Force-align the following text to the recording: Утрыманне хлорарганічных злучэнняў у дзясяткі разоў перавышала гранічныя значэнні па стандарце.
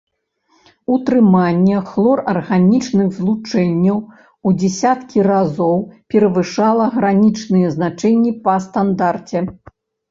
Утрыманне 0.93 1.77
хлорарганічных 1.89 3.07
злучэнняў 3.19 3.97
у 4.07 4.49
дзясяткі 4.65 5.19
разоў 5.31 5.77
перавышала 6.13 6.85
гранічныя 6.99 7.67
значэнні 7.79 8.39
па 8.47 8.61
стандарце. 8.71 9.49